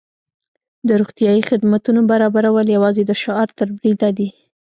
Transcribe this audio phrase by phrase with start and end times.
[0.87, 4.29] د روغتیايي خدمتونو برابرول یوازې د شعار تر بریده دي.